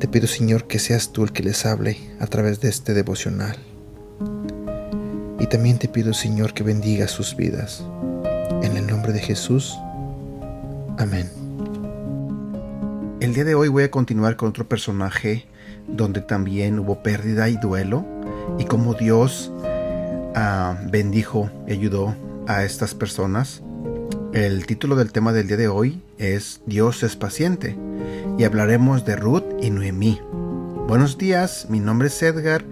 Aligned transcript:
Te 0.00 0.08
pido, 0.08 0.26
Señor, 0.26 0.66
que 0.66 0.78
seas 0.78 1.12
tú 1.12 1.24
el 1.24 1.32
que 1.32 1.42
les 1.42 1.66
hable 1.66 1.98
a 2.20 2.26
través 2.26 2.62
de 2.62 2.70
este 2.70 2.94
devocional. 2.94 3.58
Y 5.38 5.46
también 5.46 5.78
te 5.78 5.88
pido, 5.88 6.14
Señor, 6.14 6.54
que 6.54 6.62
bendiga 6.62 7.06
sus 7.06 7.36
vidas. 7.36 7.84
En 8.62 8.78
el 8.78 8.86
nombre 8.86 9.12
de 9.12 9.20
Jesús. 9.20 9.76
Amén. 10.96 11.28
El 13.20 13.34
día 13.34 13.44
de 13.44 13.54
hoy 13.54 13.68
voy 13.68 13.82
a 13.82 13.90
continuar 13.90 14.36
con 14.36 14.48
otro 14.48 14.66
personaje 14.66 15.46
donde 15.86 16.22
también 16.22 16.78
hubo 16.78 17.02
pérdida 17.02 17.50
y 17.50 17.58
duelo 17.58 18.06
y 18.58 18.64
cómo 18.64 18.94
Dios 18.94 19.52
ah, 20.34 20.78
bendijo 20.90 21.50
y 21.68 21.72
ayudó 21.72 22.16
a 22.46 22.64
estas 22.64 22.94
personas. 22.94 23.60
El 24.32 24.64
título 24.64 24.96
del 24.96 25.12
tema 25.12 25.34
del 25.34 25.46
día 25.46 25.58
de 25.58 25.68
hoy 25.68 26.00
es 26.16 26.62
Dios 26.64 27.02
es 27.02 27.16
paciente 27.16 27.76
y 28.40 28.44
hablaremos 28.44 29.04
de 29.04 29.16
Ruth 29.16 29.44
y 29.60 29.68
Noemí. 29.68 30.18
Buenos 30.88 31.18
días, 31.18 31.66
mi 31.68 31.78
nombre 31.78 32.08
es 32.08 32.22
Edgar 32.22 32.64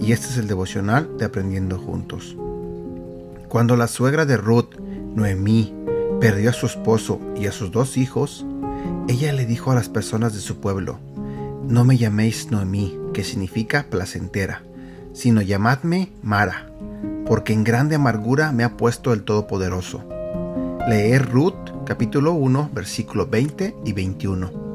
y 0.00 0.12
este 0.12 0.28
es 0.28 0.36
el 0.36 0.46
devocional 0.46 1.18
de 1.18 1.24
Aprendiendo 1.24 1.76
Juntos. 1.76 2.36
Cuando 3.48 3.76
la 3.76 3.88
suegra 3.88 4.26
de 4.26 4.36
Ruth, 4.36 4.76
Noemí, 5.16 5.74
perdió 6.20 6.50
a 6.50 6.52
su 6.52 6.66
esposo 6.66 7.18
y 7.34 7.48
a 7.48 7.52
sus 7.52 7.72
dos 7.72 7.96
hijos, 7.96 8.46
ella 9.08 9.32
le 9.32 9.44
dijo 9.44 9.72
a 9.72 9.74
las 9.74 9.88
personas 9.88 10.34
de 10.34 10.40
su 10.40 10.60
pueblo, 10.60 11.00
no 11.66 11.84
me 11.84 11.98
llaméis 11.98 12.52
Noemí, 12.52 12.96
que 13.12 13.24
significa 13.24 13.86
placentera, 13.90 14.62
sino 15.14 15.42
llamadme 15.42 16.12
Mara, 16.22 16.70
porque 17.26 17.54
en 17.54 17.64
grande 17.64 17.96
amargura 17.96 18.52
me 18.52 18.62
ha 18.62 18.76
puesto 18.76 19.12
el 19.12 19.24
Todopoderoso. 19.24 20.08
Leer 20.88 21.28
Ruth 21.28 21.56
capítulo 21.86 22.34
1 22.34 22.70
versículo 22.72 23.26
20 23.26 23.74
y 23.84 23.92
21. 23.92 24.67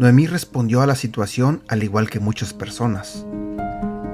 Noemí 0.00 0.26
respondió 0.26 0.80
a 0.80 0.86
la 0.86 0.94
situación 0.94 1.62
al 1.68 1.82
igual 1.82 2.08
que 2.08 2.20
muchas 2.20 2.54
personas. 2.54 3.26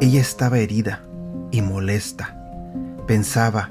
Ella 0.01 0.21
estaba 0.21 0.59
herida 0.59 1.05
y 1.53 1.63
molesta. 1.63 2.37
Pensaba, 3.07 3.71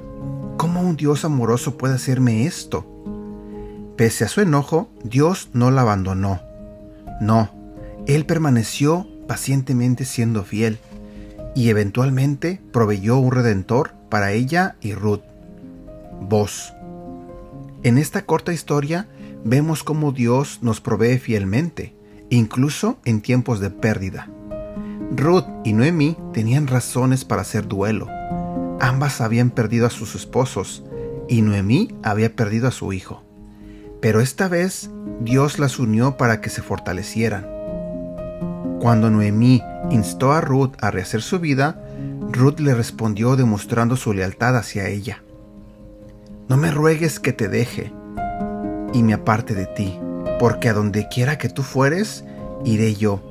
¿cómo 0.56 0.80
un 0.80 0.96
Dios 0.96 1.26
amoroso 1.26 1.78
puede 1.78 1.96
hacerme 1.96 2.46
esto? 2.46 2.86
Pese 3.98 4.24
a 4.24 4.30
su 4.30 4.40
enojo, 4.40 4.90
Dios 5.04 5.50
no 5.52 5.72
la 5.72 5.82
abandonó. 5.82 6.40
No, 7.20 7.50
Él 8.08 8.26
permaneció 8.26 9.06
pacientemente 9.28 10.06
siendo 10.06 10.46
fiel 10.46 10.80
y 11.54 11.68
eventualmente 11.68 12.62
proveyó 12.72 13.18
un 13.18 13.34
redentor 13.34 13.92
para 14.08 14.32
ella 14.32 14.78
y 14.80 14.94
Ruth. 14.94 15.24
Vos. 16.22 16.72
En 17.84 17.98
esta 17.98 18.26
corta 18.26 18.54
historia 18.54 19.10
vemos 19.44 19.84
cómo 19.84 20.14
Dios 20.14 20.60
nos 20.62 20.80
provee 20.80 21.18
fielmente, 21.18 21.94
incluso 22.30 22.98
en 23.06 23.22
tiempos 23.22 23.60
de 23.60 23.70
pérdida. 23.70 24.30
Ruth 25.16 25.46
y 25.64 25.74
Noemí 25.74 26.18
tenían 26.34 26.68
razones 26.68 27.26
para 27.26 27.42
hacer 27.42 27.68
duelo. 27.68 28.08
Ambas 28.80 29.22
habían 29.22 29.50
perdido 29.50 29.86
a 29.86 29.90
sus 29.92 30.16
esposos 30.16 30.84
y 31.28 31.42
Noemí 31.42 31.96
había 32.04 32.36
perdido 32.36 32.68
a 32.68 32.72
su 32.72 32.94
hijo. 32.94 33.24
Pero 34.02 34.20
esta 34.20 34.48
vez 34.48 34.90
Dios 35.22 35.60
las 35.60 35.80
unió 35.80 36.18
para 36.18 36.42
que 36.42 36.50
se 36.50 36.62
fortalecieran. 36.62 37.48
Cuando 38.80 39.10
Noemí 39.10 39.64
instó 39.90 40.34
a 40.34 40.42
Ruth 40.42 40.74
a 40.82 40.92
rehacer 40.92 41.22
su 41.22 41.40
vida, 41.40 41.82
Ruth 42.32 42.60
le 42.60 42.76
respondió 42.76 43.36
demostrando 43.36 43.96
su 43.96 44.14
lealtad 44.14 44.58
hacia 44.58 44.88
ella. 44.88 45.24
No 46.50 46.58
me 46.58 46.70
ruegues 46.70 47.20
que 47.20 47.34
te 47.34 47.48
deje 47.48 47.92
y 48.94 49.02
me 49.02 49.14
aparte 49.14 49.56
de 49.56 49.66
ti, 49.66 50.00
porque 50.40 50.70
a 50.70 50.74
donde 50.74 51.08
quiera 51.08 51.38
que 51.38 51.50
tú 51.50 51.64
fueres, 51.64 52.24
iré 52.64 52.96
yo, 52.96 53.22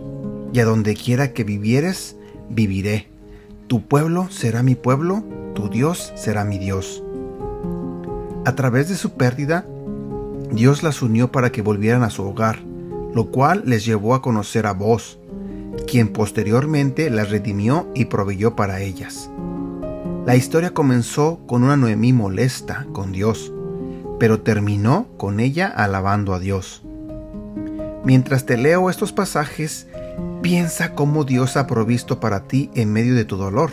y 0.52 0.60
a 0.60 0.64
donde 0.64 0.94
quiera 0.94 1.32
que 1.32 1.44
vivieres, 1.44 2.16
viviré. 2.48 3.08
Tu 3.66 3.82
pueblo 3.82 4.28
será 4.30 4.62
mi 4.62 4.74
pueblo, 4.74 5.24
tu 5.54 5.68
Dios 5.68 6.12
será 6.16 6.44
mi 6.44 6.58
Dios. 6.58 7.02
A 8.44 8.54
través 8.54 8.88
de 8.88 8.96
su 8.96 9.12
pérdida, 9.12 9.66
Dios 10.50 10.82
las 10.82 11.02
unió 11.02 11.32
para 11.32 11.50
que 11.50 11.62
volvieran 11.62 12.02
a 12.02 12.10
su 12.10 12.22
hogar, 12.22 12.60
lo 13.14 13.30
cual 13.30 13.62
les 13.66 13.84
llevó 13.84 14.14
a 14.14 14.22
conocer 14.22 14.66
a 14.66 14.72
vos, 14.72 15.18
quien 15.86 16.08
posteriormente 16.08 17.10
las 17.10 17.30
redimió 17.30 17.88
y 17.94 18.06
proveyó 18.06 18.54
para 18.54 18.80
ellas. 18.80 19.30
La 20.26 20.36
historia 20.36 20.72
comenzó 20.72 21.40
con 21.46 21.64
una 21.64 21.76
Noemí 21.76 22.12
molesta 22.12 22.86
con 22.92 23.12
Dios, 23.12 23.52
pero 24.18 24.40
terminó 24.40 25.06
con 25.16 25.40
ella 25.40 25.66
alabando 25.68 26.34
a 26.34 26.38
Dios. 26.38 26.82
Mientras 28.04 28.44
te 28.44 28.58
leo 28.58 28.90
estos 28.90 29.12
pasajes, 29.12 29.86
piensa 30.42 30.94
cómo 30.94 31.24
Dios 31.24 31.56
ha 31.56 31.66
provisto 31.66 32.20
para 32.20 32.46
ti 32.46 32.70
en 32.74 32.92
medio 32.92 33.14
de 33.14 33.24
tu 33.24 33.36
dolor. 33.36 33.70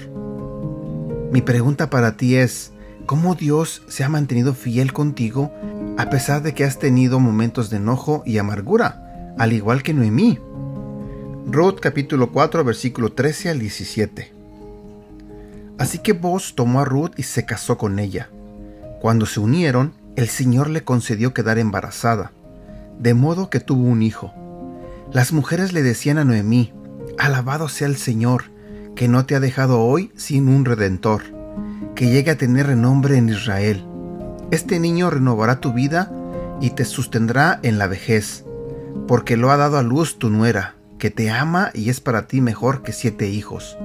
Mi 1.31 1.41
pregunta 1.41 1.89
para 1.89 2.15
ti 2.15 2.35
es, 2.35 2.71
¿cómo 3.05 3.35
Dios 3.35 3.83
se 3.89 4.05
ha 4.05 4.09
mantenido 4.09 4.53
fiel 4.53 4.93
contigo 4.93 5.51
a 5.97 6.09
pesar 6.09 6.41
de 6.43 6.53
que 6.53 6.63
has 6.63 6.79
tenido 6.79 7.19
momentos 7.19 7.69
de 7.69 7.77
enojo 7.77 8.23
y 8.25 8.37
amargura, 8.37 9.33
al 9.37 9.51
igual 9.51 9.83
que 9.83 9.93
Noemí? 9.93 10.39
Ruth 11.47 11.79
capítulo 11.81 12.31
4 12.31 12.63
versículo 12.63 13.11
13 13.11 13.49
al 13.49 13.59
17. 13.59 14.31
Así 15.77 15.97
que 15.97 16.13
Boz 16.13 16.55
tomó 16.55 16.79
a 16.79 16.85
Ruth 16.85 17.11
y 17.17 17.23
se 17.23 17.43
casó 17.43 17.77
con 17.77 17.99
ella. 17.99 18.29
Cuando 19.01 19.25
se 19.25 19.41
unieron, 19.41 19.93
el 20.15 20.29
Señor 20.29 20.69
le 20.69 20.83
concedió 20.83 21.33
quedar 21.33 21.57
embarazada, 21.57 22.31
de 23.01 23.15
modo 23.15 23.49
que 23.49 23.59
tuvo 23.59 23.83
un 23.83 24.03
hijo. 24.03 24.31
Las 25.11 25.33
mujeres 25.33 25.73
le 25.73 25.81
decían 25.81 26.19
a 26.19 26.23
Noemí, 26.23 26.71
Alabado 27.17 27.67
sea 27.67 27.87
el 27.87 27.97
Señor, 27.97 28.45
que 28.95 29.07
no 29.07 29.25
te 29.25 29.35
ha 29.35 29.39
dejado 29.39 29.81
hoy 29.81 30.11
sin 30.15 30.47
un 30.47 30.65
redentor, 30.65 31.23
que 31.95 32.09
llegue 32.09 32.31
a 32.31 32.37
tener 32.37 32.67
renombre 32.67 33.17
en 33.17 33.29
Israel. 33.29 33.85
Este 34.51 34.79
niño 34.79 35.09
renovará 35.09 35.59
tu 35.59 35.73
vida 35.73 36.11
y 36.61 36.71
te 36.71 36.85
sostendrá 36.85 37.59
en 37.63 37.79
la 37.79 37.87
vejez, 37.87 38.45
porque 39.07 39.35
lo 39.35 39.51
ha 39.51 39.57
dado 39.57 39.77
a 39.77 39.83
luz 39.83 40.19
tu 40.19 40.29
nuera, 40.29 40.75
que 40.99 41.09
te 41.09 41.31
ama 41.31 41.71
y 41.73 41.89
es 41.89 41.99
para 41.99 42.27
ti 42.27 42.39
mejor 42.39 42.83
que 42.83 42.93
siete 42.93 43.27
hijos. 43.29 43.77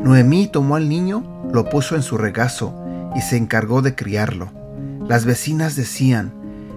Noemí 0.00 0.48
tomó 0.48 0.76
al 0.76 0.88
niño, 0.88 1.48
lo 1.52 1.68
puso 1.68 1.94
en 1.94 2.02
su 2.02 2.18
regazo 2.18 2.74
y 3.14 3.20
se 3.20 3.36
encargó 3.36 3.82
de 3.82 3.94
criarlo. 3.94 4.50
Las 5.08 5.24
vecinas 5.24 5.76
decían, 5.76 6.34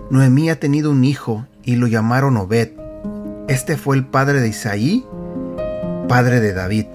Noemí 0.09 0.49
ha 0.49 0.59
tenido 0.59 0.91
un 0.91 1.03
hijo 1.03 1.45
y 1.63 1.75
lo 1.75 1.87
llamaron 1.87 2.37
Obed. 2.37 2.71
Este 3.47 3.77
fue 3.77 3.95
el 3.95 4.05
padre 4.05 4.41
de 4.41 4.49
Isaí, 4.49 5.05
padre 6.07 6.39
de 6.39 6.53
David. 6.53 6.85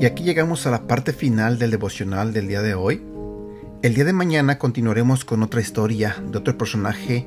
Y 0.00 0.06
aquí 0.06 0.22
llegamos 0.22 0.66
a 0.66 0.70
la 0.70 0.86
parte 0.86 1.12
final 1.12 1.58
del 1.58 1.70
devocional 1.70 2.32
del 2.32 2.48
día 2.48 2.62
de 2.62 2.74
hoy. 2.74 3.02
El 3.82 3.94
día 3.94 4.04
de 4.04 4.12
mañana 4.12 4.58
continuaremos 4.58 5.24
con 5.24 5.42
otra 5.42 5.60
historia 5.60 6.16
de 6.30 6.38
otro 6.38 6.58
personaje 6.58 7.26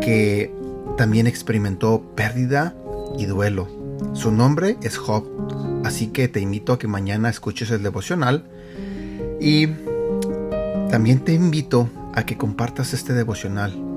que 0.00 0.54
también 0.96 1.26
experimentó 1.26 2.02
pérdida, 2.14 2.74
y 3.18 3.26
duelo. 3.26 3.68
Su 4.14 4.30
nombre 4.32 4.76
es 4.82 4.96
Job, 4.96 5.24
así 5.84 6.08
que 6.08 6.28
te 6.28 6.40
invito 6.40 6.72
a 6.72 6.78
que 6.78 6.88
mañana 6.88 7.28
escuches 7.28 7.70
el 7.70 7.82
devocional 7.82 8.44
y 9.40 9.68
también 10.90 11.20
te 11.20 11.32
invito 11.32 11.88
a 12.14 12.24
que 12.24 12.36
compartas 12.36 12.94
este 12.94 13.12
devocional. 13.12 13.91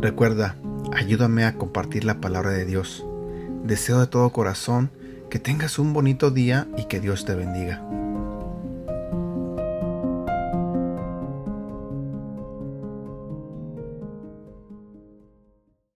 Recuerda, 0.00 0.56
ayúdame 0.94 1.44
a 1.44 1.56
compartir 1.56 2.04
la 2.04 2.22
palabra 2.22 2.52
de 2.52 2.64
Dios. 2.64 3.04
Deseo 3.64 4.00
de 4.00 4.06
todo 4.06 4.30
corazón 4.30 4.90
que 5.28 5.38
tengas 5.38 5.78
un 5.78 5.92
bonito 5.92 6.30
día 6.30 6.68
y 6.78 6.86
que 6.86 7.00
Dios 7.00 7.26
te 7.26 7.34
bendiga. 7.34 7.84